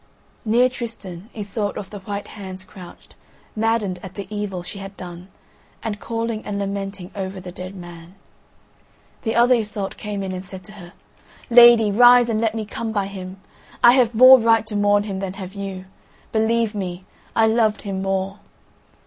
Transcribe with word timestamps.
Near 0.45 0.67
Tristan, 0.67 1.29
Iseult 1.35 1.77
of 1.77 1.91
the 1.91 1.99
White 1.99 2.29
Hands 2.29 2.63
crouched, 2.63 3.13
maddened 3.55 3.99
at 4.01 4.15
the 4.15 4.25
evil 4.35 4.63
she 4.63 4.79
had 4.79 4.97
done, 4.97 5.27
and 5.83 5.99
calling 5.99 6.43
and 6.43 6.57
lamenting 6.57 7.11
over 7.15 7.39
the 7.39 7.51
dead 7.51 7.75
man. 7.75 8.15
The 9.21 9.35
other 9.35 9.53
Iseult 9.53 9.97
came 9.97 10.23
in 10.23 10.31
and 10.31 10.43
said 10.43 10.63
to 10.63 10.71
her: 10.71 10.93
"Lady, 11.51 11.91
rise 11.91 12.29
and 12.29 12.41
let 12.41 12.55
me 12.55 12.65
come 12.65 12.91
by 12.91 13.05
him; 13.05 13.39
I 13.83 13.91
have 13.93 14.15
more 14.15 14.39
right 14.39 14.65
to 14.65 14.75
mourn 14.75 15.03
him 15.03 15.19
than 15.19 15.33
have 15.33 15.53
you—believe 15.53 16.73
me. 16.73 17.05
I 17.35 17.45
loved 17.45 17.83
him 17.83 18.01
more." 18.01 18.39